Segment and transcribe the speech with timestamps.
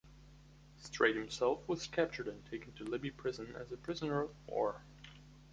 [0.81, 4.81] Streight himself was captured and taken to Libby Prison as a prisoner of war.